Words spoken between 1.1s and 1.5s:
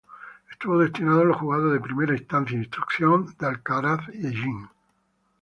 en los